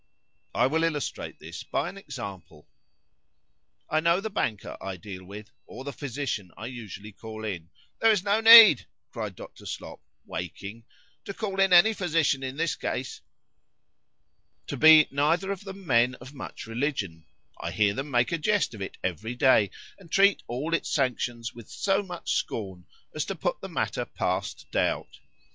"I 0.55 0.65
will 0.65 0.83
illustrate 0.83 1.39
this 1.39 1.61
by 1.61 1.87
an 1.87 1.95
example. 1.95 2.67
"I 3.87 3.99
know 3.99 4.19
the 4.19 4.31
banker 4.31 4.75
I 4.81 4.97
deal 4.97 5.23
with, 5.23 5.51
or 5.67 5.83
the 5.83 5.93
physician 5.93 6.51
I 6.57 6.65
usually 6.65 7.11
call 7.11 7.45
in,"—[There 7.45 8.09
is 8.09 8.23
no 8.23 8.39
need, 8.41 8.87
cried 9.11 9.35
Dr. 9.35 9.67
Slop, 9.67 10.01
(waking) 10.25 10.85
to 11.25 11.35
call 11.35 11.59
in 11.59 11.71
any 11.71 11.93
physician 11.93 12.41
in 12.41 12.57
this 12.57 12.73
case]—"to 12.73 13.21
be 14.75 15.07
neither 15.11 15.51
of 15.51 15.65
them 15.65 15.85
men 15.85 16.15
of 16.15 16.33
much 16.33 16.65
religion: 16.65 17.27
I 17.59 17.69
hear 17.69 17.93
them 17.93 18.09
make 18.09 18.31
a 18.31 18.39
jest 18.39 18.73
of 18.73 18.81
it 18.81 18.97
every 19.03 19.35
day, 19.35 19.69
and 19.99 20.09
treat 20.09 20.41
all 20.47 20.73
its 20.73 20.89
sanctions 20.89 21.53
with 21.53 21.69
so 21.69 22.01
much 22.01 22.31
scorn, 22.33 22.85
as 23.13 23.23
to 23.25 23.35
put 23.35 23.61
the 23.61 23.69
matter 23.69 24.05
past 24.05 24.65
doubt. 24.71 25.19